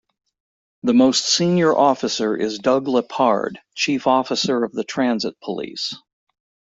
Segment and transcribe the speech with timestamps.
[0.81, 5.95] The most senior officer is Doug LePard, Chief Officer of the Transit Police.